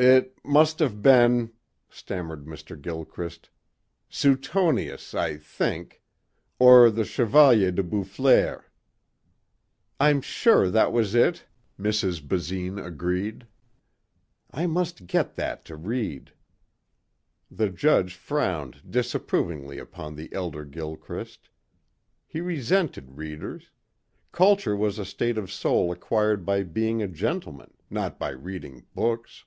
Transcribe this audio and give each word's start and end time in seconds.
"It 0.00 0.38
must 0.44 0.78
have 0.78 1.02
been," 1.02 1.54
stammered 1.90 2.44
Mr. 2.46 2.80
Gilchrist, 2.80 3.50
"Suetonius, 4.08 5.12
I 5.12 5.36
think. 5.38 6.00
Or... 6.60 6.84
or 6.84 6.90
the 6.92 7.04
Chevalier 7.04 7.72
de 7.72 7.82
Boufflers...." 7.82 8.62
"I'm 9.98 10.20
sure 10.22 10.70
that 10.70 10.92
was 10.92 11.16
it," 11.16 11.46
Mrs. 11.80 12.22
Basine 12.24 12.78
agreed. 12.78 13.48
"I 14.52 14.68
must 14.68 15.08
get 15.08 15.34
that 15.34 15.64
to 15.64 15.74
read." 15.74 16.32
The 17.50 17.68
judge 17.68 18.14
frowned 18.14 18.82
disapprovingly 18.88 19.78
upon 19.80 20.14
the 20.14 20.32
elder 20.32 20.64
Gilchrist. 20.64 21.48
He 22.24 22.40
resented 22.40 23.16
readers. 23.18 23.72
Culture 24.30 24.76
was 24.76 25.00
a 25.00 25.04
state 25.04 25.36
of 25.36 25.50
soul 25.50 25.90
acquired 25.90 26.46
by 26.46 26.62
being 26.62 27.02
a 27.02 27.08
gentleman, 27.08 27.74
not 27.90 28.16
by 28.16 28.28
reading 28.30 28.86
books. 28.94 29.44